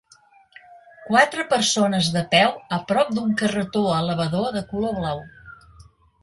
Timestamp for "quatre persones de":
1.09-2.23